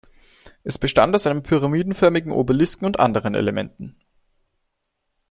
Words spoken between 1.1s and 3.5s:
aus einem pyramidenförmigen Obelisken und anderen